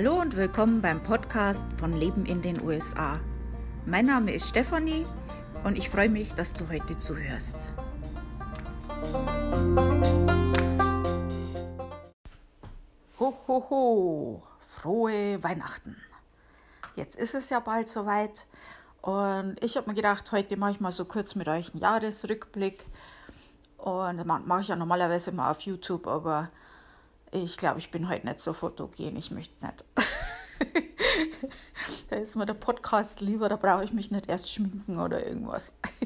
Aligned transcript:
Hallo 0.00 0.20
und 0.20 0.36
willkommen 0.36 0.80
beim 0.80 1.02
Podcast 1.02 1.66
von 1.76 1.92
Leben 1.92 2.24
in 2.24 2.40
den 2.40 2.62
USA. 2.62 3.18
Mein 3.84 4.06
Name 4.06 4.32
ist 4.32 4.48
Stefanie 4.48 5.04
und 5.64 5.76
ich 5.76 5.90
freue 5.90 6.08
mich, 6.08 6.34
dass 6.34 6.52
du 6.52 6.68
heute 6.68 6.96
zuhörst. 6.98 7.72
Ho, 13.18 13.36
ho, 13.48 13.66
ho, 13.70 14.42
frohe 14.68 15.42
Weihnachten. 15.42 15.96
Jetzt 16.94 17.16
ist 17.18 17.34
es 17.34 17.50
ja 17.50 17.58
bald 17.58 17.88
soweit 17.88 18.46
und 19.02 19.56
ich 19.60 19.76
habe 19.76 19.90
mir 19.90 19.96
gedacht, 19.96 20.30
heute 20.30 20.56
mache 20.56 20.70
ich 20.70 20.80
mal 20.80 20.92
so 20.92 21.06
kurz 21.06 21.34
mit 21.34 21.48
euch 21.48 21.72
einen 21.72 21.82
Jahresrückblick. 21.82 22.86
Und 23.78 24.24
mache 24.24 24.60
ich 24.60 24.68
ja 24.68 24.76
normalerweise 24.76 25.32
immer 25.32 25.50
auf 25.50 25.62
YouTube, 25.62 26.06
aber 26.06 26.50
ich 27.32 27.56
glaube, 27.56 27.78
ich 27.78 27.90
bin 27.90 28.08
heute 28.08 28.26
nicht 28.26 28.40
so 28.40 28.52
fotogen. 28.52 29.16
Ich 29.16 29.30
möchte 29.30 29.64
nicht. 29.64 29.84
da 32.10 32.16
ist 32.16 32.36
mir 32.36 32.46
der 32.46 32.54
Podcast 32.54 33.20
lieber, 33.20 33.48
da 33.48 33.56
brauche 33.56 33.84
ich 33.84 33.92
mich 33.92 34.10
nicht 34.10 34.28
erst 34.28 34.52
schminken 34.52 34.98
oder 34.98 35.24
irgendwas. 35.24 35.74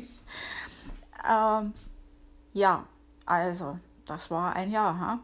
ähm, 1.29 1.73
ja, 2.53 2.87
also, 3.25 3.79
das 4.07 4.31
war 4.31 4.55
ein 4.55 4.71
Jahr. 4.71 4.99
Ha? 4.99 5.19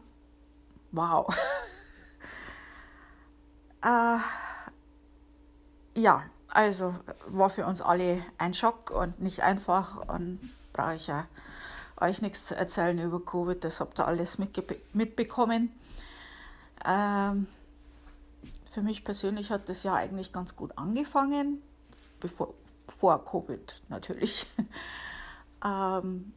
Wow. 0.91 1.35
äh, 3.83 4.17
ja, 5.99 6.23
also 6.47 6.95
war 7.27 7.49
für 7.49 7.65
uns 7.65 7.81
alle 7.81 8.23
ein 8.37 8.53
Schock 8.53 8.91
und 8.91 9.21
nicht 9.21 9.41
einfach 9.41 10.07
und 10.07 10.39
brauche 10.73 10.95
ich 10.95 11.07
ja 11.07 11.25
euch 12.01 12.21
nichts 12.21 12.45
zu 12.45 12.55
erzählen 12.55 12.97
über 12.99 13.23
Covid, 13.23 13.63
das 13.63 13.79
habt 13.79 13.99
ihr 13.99 14.07
alles 14.07 14.37
mitbekommen. 14.93 15.71
Ähm, 16.85 17.47
für 18.69 18.81
mich 18.81 19.03
persönlich 19.03 19.51
hat 19.51 19.67
das 19.67 19.83
ja 19.83 19.95
eigentlich 19.95 20.31
ganz 20.31 20.55
gut 20.55 20.77
angefangen, 20.77 21.61
bevor, 22.19 22.53
vor 22.87 23.23
Covid 23.25 23.81
natürlich. 23.89 24.45
ähm, 25.65 26.33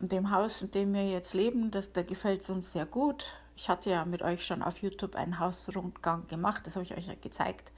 in 0.00 0.08
dem 0.08 0.30
Haus, 0.30 0.62
in 0.62 0.70
dem 0.70 0.94
wir 0.94 1.08
jetzt 1.08 1.34
leben, 1.34 1.70
das, 1.70 1.92
da 1.92 2.02
gefällt 2.02 2.42
es 2.42 2.50
uns 2.50 2.72
sehr 2.72 2.86
gut. 2.86 3.32
Ich 3.56 3.68
hatte 3.68 3.90
ja 3.90 4.04
mit 4.04 4.22
euch 4.22 4.44
schon 4.44 4.62
auf 4.62 4.78
YouTube 4.78 5.14
einen 5.14 5.38
Hausrundgang 5.38 6.26
gemacht, 6.28 6.66
das 6.66 6.76
habe 6.76 6.84
ich 6.84 6.96
euch 6.96 7.06
ja 7.06 7.14
gezeigt. 7.20 7.70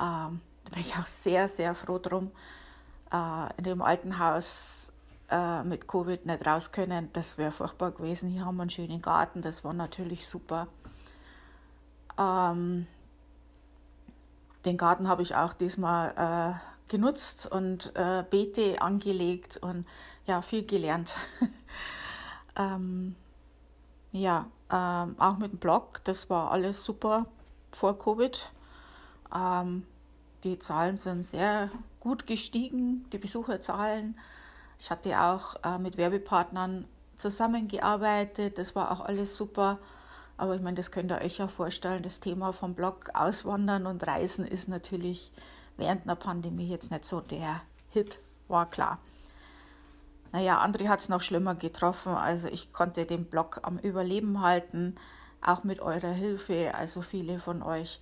Ähm, 0.00 0.40
da 0.64 0.70
bin 0.70 0.80
ich 0.80 0.94
auch 0.94 1.06
sehr, 1.06 1.48
sehr 1.48 1.74
froh 1.74 1.98
drum. 1.98 2.30
Äh, 3.12 3.48
in 3.58 3.64
dem 3.64 3.82
alten 3.82 4.18
Haus 4.18 4.92
äh, 5.32 5.64
mit 5.64 5.88
Covid 5.88 6.26
nicht 6.26 6.46
raus 6.46 6.70
können, 6.70 7.08
das 7.14 7.38
wäre 7.38 7.52
furchtbar 7.52 7.90
gewesen. 7.92 8.28
Hier 8.28 8.44
haben 8.44 8.56
wir 8.56 8.62
einen 8.62 8.70
schönen 8.70 9.00
Garten, 9.00 9.40
das 9.40 9.64
war 9.64 9.72
natürlich 9.72 10.26
super. 10.26 10.68
Ähm, 12.18 12.86
den 14.66 14.76
Garten 14.76 15.08
habe 15.08 15.22
ich 15.22 15.34
auch 15.34 15.54
diesmal 15.54 16.12
äh, 16.16 16.90
genutzt 16.90 17.50
und 17.50 17.96
äh, 17.96 18.24
Beete 18.28 18.80
angelegt 18.82 19.56
und 19.56 19.86
ja, 20.26 20.42
viel 20.42 20.64
gelernt. 20.66 21.14
ähm, 22.56 23.16
ja, 24.12 24.46
ähm, 24.70 25.16
auch 25.18 25.38
mit 25.38 25.52
dem 25.52 25.58
Blog, 25.58 26.02
das 26.04 26.28
war 26.28 26.50
alles 26.50 26.84
super 26.84 27.26
vor 27.70 27.98
Covid. 27.98 28.50
Ähm, 29.34 29.86
die 30.44 30.58
Zahlen 30.58 30.96
sind 30.96 31.22
sehr 31.22 31.70
gut 31.98 32.26
gestiegen, 32.26 33.08
die 33.10 33.18
Besucherzahlen. 33.18 34.18
Ich 34.82 34.90
hatte 34.90 35.20
auch 35.20 35.54
äh, 35.62 35.78
mit 35.78 35.96
Werbepartnern 35.96 36.86
zusammengearbeitet, 37.16 38.58
das 38.58 38.74
war 38.74 38.90
auch 38.90 38.98
alles 38.98 39.36
super. 39.36 39.78
Aber 40.36 40.56
ich 40.56 40.60
meine, 40.60 40.74
das 40.74 40.90
könnt 40.90 41.12
ihr 41.12 41.20
euch 41.20 41.38
ja 41.38 41.46
vorstellen, 41.46 42.02
das 42.02 42.18
Thema 42.18 42.52
vom 42.52 42.74
Blog 42.74 43.10
Auswandern 43.14 43.86
und 43.86 44.04
Reisen 44.04 44.44
ist 44.44 44.68
natürlich 44.68 45.30
während 45.76 46.02
einer 46.02 46.16
Pandemie 46.16 46.68
jetzt 46.68 46.90
nicht 46.90 47.04
so 47.04 47.20
der 47.20 47.60
Hit, 47.90 48.18
war 48.48 48.68
klar. 48.68 48.98
Naja, 50.32 50.58
andere 50.58 50.88
hat 50.88 50.98
es 50.98 51.08
noch 51.08 51.20
schlimmer 51.20 51.54
getroffen. 51.54 52.16
Also 52.16 52.48
ich 52.48 52.72
konnte 52.72 53.06
den 53.06 53.26
Blog 53.26 53.60
am 53.62 53.78
Überleben 53.78 54.40
halten, 54.40 54.96
auch 55.46 55.62
mit 55.62 55.78
eurer 55.78 56.10
Hilfe. 56.10 56.74
Also 56.74 57.02
viele 57.02 57.38
von 57.38 57.62
euch 57.62 58.00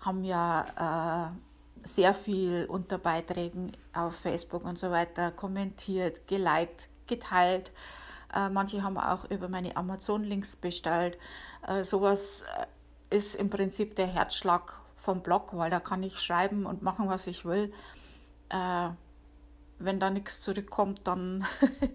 haben 0.00 0.24
ja 0.24 1.30
äh, 1.30 1.49
sehr 1.84 2.14
viel 2.14 2.66
unter 2.68 2.98
Beiträgen 2.98 3.72
auf 3.92 4.14
Facebook 4.16 4.64
und 4.64 4.78
so 4.78 4.90
weiter 4.90 5.30
kommentiert, 5.30 6.26
geliked, 6.26 6.88
geteilt. 7.06 7.72
Äh, 8.34 8.48
manche 8.48 8.82
haben 8.82 8.98
auch 8.98 9.30
über 9.30 9.48
meine 9.48 9.76
Amazon-Links 9.76 10.56
bestellt. 10.56 11.18
Äh, 11.66 11.84
sowas 11.84 12.42
äh, 13.10 13.16
ist 13.16 13.34
im 13.34 13.50
Prinzip 13.50 13.96
der 13.96 14.06
Herzschlag 14.06 14.80
vom 14.96 15.22
Blog, 15.22 15.50
weil 15.52 15.70
da 15.70 15.80
kann 15.80 16.02
ich 16.02 16.20
schreiben 16.20 16.66
und 16.66 16.82
machen, 16.82 17.08
was 17.08 17.26
ich 17.26 17.44
will. 17.44 17.72
Äh, 18.50 18.90
wenn 19.80 19.98
da 19.98 20.10
nichts 20.10 20.42
zurückkommt, 20.42 21.00
dann 21.04 21.46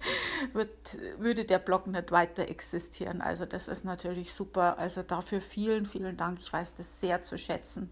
wird, 0.54 0.98
würde 1.20 1.46
der 1.46 1.60
Blog 1.60 1.86
nicht 1.88 2.12
weiter 2.12 2.48
existieren. 2.48 3.22
Also 3.22 3.46
das 3.46 3.68
ist 3.68 3.86
natürlich 3.86 4.34
super. 4.34 4.78
Also 4.80 5.04
dafür 5.04 5.40
vielen, 5.40 5.86
vielen 5.86 6.18
Dank. 6.18 6.40
Ich 6.40 6.52
weiß 6.52 6.74
das 6.76 7.00
sehr 7.00 7.22
zu 7.22 7.38
schätzen. 7.38 7.92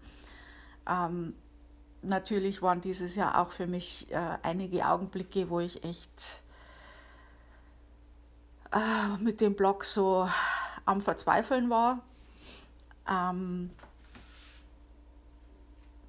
Ähm, 0.88 1.34
natürlich 2.04 2.62
waren 2.62 2.80
dieses 2.80 3.16
Jahr 3.16 3.40
auch 3.40 3.50
für 3.50 3.66
mich 3.66 4.10
äh, 4.12 4.38
einige 4.42 4.86
Augenblicke, 4.86 5.50
wo 5.50 5.60
ich 5.60 5.84
echt 5.84 6.42
äh, 8.72 9.16
mit 9.22 9.40
dem 9.40 9.54
Blog 9.54 9.84
so 9.84 10.28
am 10.84 11.00
Verzweifeln 11.00 11.70
war. 11.70 12.00
Ähm, 13.08 13.70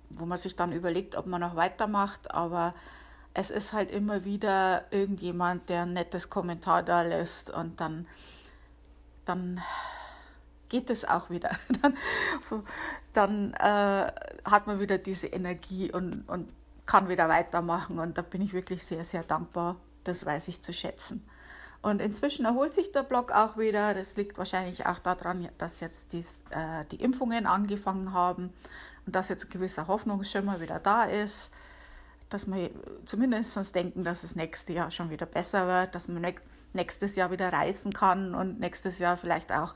wo 0.09 0.25
man 0.25 0.37
sich 0.37 0.55
dann 0.55 0.71
überlegt, 0.71 1.15
ob 1.15 1.25
man 1.25 1.41
noch 1.41 1.55
weitermacht, 1.55 2.31
aber 2.31 2.73
es 3.33 3.51
ist 3.51 3.73
halt 3.73 3.91
immer 3.91 4.23
wieder 4.23 4.85
irgendjemand, 4.91 5.69
der 5.69 5.81
ein 5.83 5.93
nettes 5.93 6.29
Kommentar 6.29 6.83
da 6.83 7.01
lässt 7.01 7.49
und 7.49 7.81
dann, 7.81 8.07
dann 9.25 9.61
geht 10.69 10.89
es 10.89 11.05
auch 11.05 11.29
wieder. 11.29 11.51
Dann, 11.81 11.93
dann 13.13 13.53
äh, 13.53 14.11
hat 14.45 14.67
man 14.67 14.79
wieder 14.79 14.97
diese 14.97 15.27
Energie 15.27 15.91
und, 15.91 16.23
und 16.27 16.49
kann 16.85 17.09
wieder 17.09 17.27
weitermachen 17.27 17.99
und 17.99 18.17
da 18.17 18.21
bin 18.21 18.41
ich 18.41 18.53
wirklich 18.53 18.85
sehr, 18.85 19.03
sehr 19.03 19.23
dankbar. 19.23 19.75
Das 20.03 20.25
weiß 20.25 20.47
ich 20.47 20.61
zu 20.61 20.71
schätzen. 20.71 21.27
Und 21.81 21.99
inzwischen 21.99 22.45
erholt 22.45 22.73
sich 22.73 22.91
der 22.91 23.03
Blog 23.03 23.31
auch 23.31 23.57
wieder. 23.57 23.93
Das 23.93 24.17
liegt 24.17 24.37
wahrscheinlich 24.37 24.85
auch 24.85 24.99
daran, 24.99 25.49
dass 25.57 25.79
jetzt 25.79 26.13
dies, 26.13 26.41
äh, 26.51 26.85
die 26.91 26.97
Impfungen 26.97 27.45
angefangen 27.45 28.13
haben 28.13 28.53
und 29.05 29.15
dass 29.15 29.29
jetzt 29.29 29.45
ein 29.45 29.49
gewisser 29.49 29.87
Hoffnungsschimmer 29.87 30.61
wieder 30.61 30.79
da 30.79 31.03
ist 31.03 31.51
dass 32.29 32.47
wir 32.47 32.69
zumindest 33.05 33.75
denken, 33.75 34.03
dass 34.03 34.23
es 34.23 34.35
nächstes 34.35 34.75
Jahr 34.75 34.91
schon 34.91 35.09
wieder 35.09 35.25
besser 35.25 35.67
wird, 35.67 35.95
dass 35.95 36.07
man 36.07 36.25
nächstes 36.73 37.15
Jahr 37.15 37.31
wieder 37.31 37.51
reisen 37.51 37.93
kann 37.93 38.35
und 38.35 38.59
nächstes 38.59 38.99
Jahr 38.99 39.17
vielleicht 39.17 39.51
auch 39.51 39.73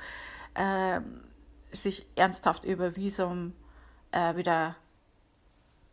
äh, 0.56 1.00
sich 1.72 2.06
ernsthaft 2.16 2.66
über 2.66 2.96
Visum 2.96 3.54
äh, 4.12 4.36
wieder 4.36 4.76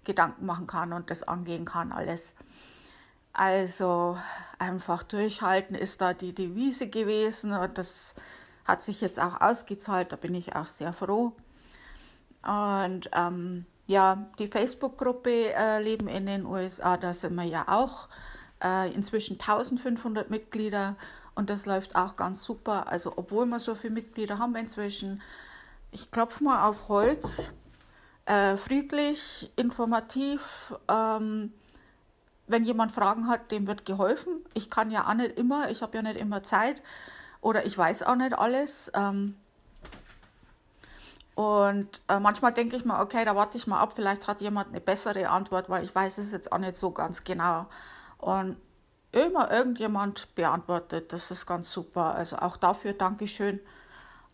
Gedanken 0.05 0.47
machen 0.47 0.67
kann 0.67 0.93
und 0.93 1.11
das 1.11 1.23
angehen 1.23 1.65
kann, 1.65 1.93
alles. 1.93 2.33
Also 3.33 4.17
einfach 4.59 5.03
durchhalten 5.03 5.75
ist 5.75 6.01
da 6.01 6.15
die 6.15 6.35
Devise 6.35 6.89
gewesen 6.89 7.53
und 7.53 7.77
das 7.77 8.15
hat 8.65 8.83
sich 8.83 9.01
jetzt 9.01 9.21
auch 9.21 9.41
ausgezahlt, 9.41 10.13
da 10.13 10.17
bin 10.17 10.35
ich 10.35 10.57
auch 10.57 10.67
sehr 10.67 10.93
froh. 10.93 11.33
Und 12.43 13.11
ähm, 13.13 13.67
ja, 13.87 14.27
die 14.39 14.47
Facebook-Gruppe 14.47 15.53
äh, 15.55 15.83
Leben 15.83 16.09
in 16.09 16.27
den 16.27 16.47
USA, 16.47 16.97
da 16.97 17.13
sind 17.13 17.35
wir 17.35 17.45
ja 17.45 17.65
auch 17.69 18.09
äh, 18.63 18.93
inzwischen 18.93 19.35
1500 19.35 20.31
Mitglieder 20.31 20.97
und 21.35 21.51
das 21.51 21.67
läuft 21.67 21.95
auch 21.95 22.17
ganz 22.17 22.43
super. 22.43 22.89
Also, 22.89 23.13
obwohl 23.17 23.47
wir 23.47 23.61
so 23.61 23.75
viele 23.75 23.95
Mitglieder 23.95 24.39
haben 24.39 24.57
inzwischen, 24.57 25.23
ich 25.93 26.11
klopfe 26.11 26.43
mal 26.43 26.67
auf 26.69 26.89
Holz, 26.89 27.53
äh, 28.27 28.57
friedlich, 28.57 29.51
informativ. 29.57 30.75
Ähm, 30.89 31.53
wenn 32.49 32.65
jemand 32.65 32.93
Fragen 32.93 33.29
hat, 33.29 33.51
dem 33.51 33.67
wird 33.67 33.87
geholfen. 33.87 34.45
Ich 34.55 34.71
kann 34.71 34.91
ja 34.91 35.09
auch 35.09 35.15
nicht 35.15 35.39
immer, 35.39 35.71
ich 35.71 35.83
habe 35.83 35.97
ja 35.97 36.03
nicht 36.03 36.17
immer 36.17 36.43
Zeit 36.43 36.83
oder 37.41 37.65
ich 37.65 37.77
weiß 37.77 38.05
auch 38.05 38.15
nicht 38.15 38.39
alles. 38.39 38.91
Ähm, 38.95 39.37
und 41.35 42.01
äh, 42.09 42.19
manchmal 42.19 42.53
denke 42.53 42.77
ich 42.77 42.85
mir, 42.85 42.99
okay, 42.99 43.25
da 43.25 43.37
warte 43.37 43.59
ich 43.59 43.67
mal 43.67 43.81
ab, 43.81 43.93
vielleicht 43.95 44.27
hat 44.27 44.41
jemand 44.41 44.69
eine 44.69 44.81
bessere 44.81 45.29
Antwort, 45.29 45.69
weil 45.69 45.85
ich 45.85 45.95
weiß 45.95 46.19
es 46.19 46.33
jetzt 46.33 46.51
auch 46.51 46.59
nicht 46.59 46.77
so 46.77 46.93
ganz 46.93 47.25
genau. 47.25 47.67
Und 48.19 48.57
immer 49.13 49.51
irgendjemand 49.51 50.35
beantwortet, 50.35 51.13
das 51.13 51.31
ist 51.31 51.47
ganz 51.47 51.73
super. 51.73 52.15
Also 52.15 52.37
auch 52.37 52.57
dafür 52.57 52.93
Dankeschön. 52.93 53.61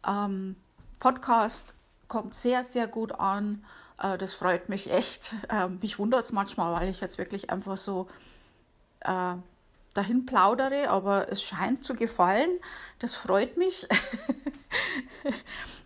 Ähm, 0.07 0.57
Podcast 0.99 1.75
kommt 2.09 2.35
sehr, 2.35 2.63
sehr 2.63 2.87
gut 2.87 3.13
an. 3.13 3.65
Äh, 4.01 4.19
das 4.19 4.35
freut 4.35 4.69
mich 4.69 4.91
echt. 4.91 5.35
Äh, 5.49 5.69
mich 5.69 5.99
wundert 5.99 6.25
es 6.25 6.33
manchmal, 6.33 6.75
weil 6.81 6.89
ich 6.89 7.01
jetzt 7.01 7.19
wirklich 7.19 7.51
einfach 7.51 7.77
so 7.77 8.09
äh, 9.01 9.35
dahin 9.95 10.27
plaudere, 10.27 10.89
aber 10.89 11.31
es 11.31 11.43
scheint 11.43 11.85
zu 11.85 11.95
gefallen. 11.95 12.51
Das 12.99 13.17
freut 13.17 13.57
mich. 13.57 13.87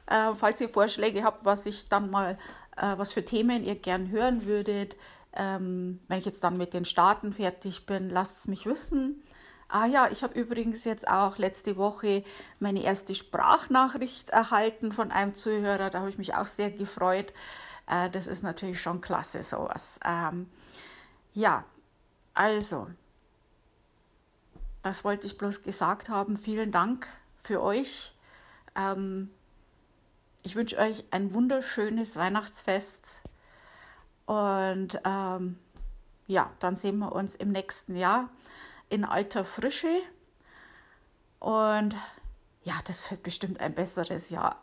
Äh, 0.09 0.37
falls 0.37 0.61
ihr 0.61 0.69
Vorschläge 0.69 1.25
habt, 1.25 1.45
was 1.45 1.67
ich 1.67 1.89
dann 1.89 2.11
mal, 2.11 2.39
äh, 2.77 2.97
was 2.97 3.13
für 3.13 3.25
Themen 3.25 3.65
ihr 3.65 3.75
gern 3.75 4.09
hören 4.11 4.47
würdet, 4.47 4.97
ähm, 5.33 6.01
wenn 6.07 6.19
ich 6.19 6.25
jetzt 6.25 6.45
dann 6.45 6.57
mit 6.57 6.75
den 6.75 6.85
Staaten 6.85 7.33
fertig 7.33 7.87
bin, 7.87 8.11
lasst 8.11 8.39
es 8.39 8.47
mich 8.47 8.67
wissen. 8.67 9.23
Ah 9.69 9.87
ja, 9.87 10.09
ich 10.11 10.23
habe 10.23 10.39
übrigens 10.39 10.85
jetzt 10.85 11.09
auch 11.09 11.39
letzte 11.39 11.77
Woche 11.77 12.23
meine 12.61 12.85
erste 12.85 13.17
Sprachnachricht 13.17 14.31
erhalten 14.31 14.93
von 14.93 15.11
einem 15.11 15.35
Zuhörer. 15.35 15.91
Da 15.91 15.99
habe 15.99 16.09
ich 16.09 16.19
mich 16.19 16.35
auch 16.35 16.47
sehr 16.47 16.71
gefreut. 16.71 17.33
Äh, 17.87 18.11
das 18.11 18.27
ist 18.27 18.43
natürlich 18.43 18.81
schon 18.81 19.01
klasse, 19.01 19.43
sowas. 19.43 20.01
Ähm, 20.05 20.51
ja, 21.33 21.65
also, 22.35 22.89
das 24.83 25.05
wollte 25.05 25.27
ich 25.27 25.39
bloß 25.39 25.63
gesagt 25.63 26.09
haben. 26.09 26.37
Vielen 26.37 26.73
Dank 26.73 27.09
für 27.43 27.63
euch. 27.63 28.15
Ähm, 28.75 29.31
ich 30.43 30.55
wünsche 30.55 30.79
euch 30.79 31.05
ein 31.11 31.33
wunderschönes 31.35 32.17
Weihnachtsfest. 32.17 33.21
Und 34.27 35.01
ähm, 35.05 35.59
ja, 36.27 36.51
dann 36.59 36.77
sehen 36.77 36.99
wir 36.99 37.13
uns 37.13 37.37
im 37.37 37.53
nächsten 37.53 37.97
Jahr 37.97 38.29
in 38.89 39.05
alter 39.05 39.45
Frische. 39.45 40.03
Und 41.39 41.97
ja, 42.63 42.75
das 42.85 43.11
wird 43.11 43.23
bestimmt 43.23 43.61
ein 43.61 43.75
besseres 43.75 44.31
Jahr. 44.31 44.61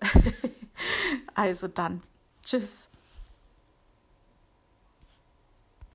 also 1.34 1.68
dann, 1.68 2.02
tschüss. 2.48 2.88